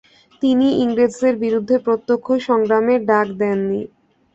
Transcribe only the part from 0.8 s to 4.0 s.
ইংরেজদের বিরুদ্ধে প্রত্যক্ষ সংগ্রামের ডাক দেন নি।